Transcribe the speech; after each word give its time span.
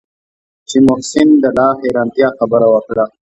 چې 0.69 0.77
محسن 0.87 1.27
د 1.43 1.45
لا 1.57 1.67
حيرانتيا 1.81 2.27
خبره 2.37 2.67
وکړه. 2.73 3.05